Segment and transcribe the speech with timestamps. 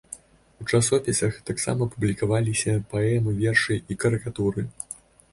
[0.63, 4.65] У часопісах таксама публікаваліся паэмы, вершы і карыкатуры.